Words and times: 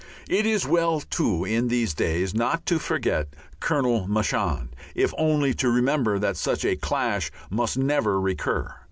It 0.27 0.47
is 0.47 0.65
well 0.65 0.99
too 0.99 1.45
in 1.45 1.67
these 1.67 1.93
days 1.93 2.33
not 2.33 2.65
to 2.65 2.79
forget 2.79 3.27
Colonel 3.59 4.07
Marchand, 4.07 4.69
if 4.95 5.13
only 5.15 5.53
to 5.53 5.69
remember 5.69 6.17
that 6.17 6.37
such 6.37 6.65
a 6.65 6.75
clash 6.75 7.29
must 7.51 7.77
never 7.77 8.19
recur. 8.19 8.73